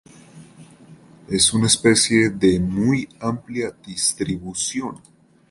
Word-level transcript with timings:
Es 1.29 1.53
una 1.53 1.67
especie 1.67 2.31
de 2.31 2.59
muy 2.59 3.07
amplia 3.19 3.69
distribución. 3.85 4.99